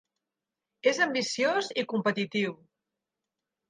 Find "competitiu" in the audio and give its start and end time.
1.95-2.61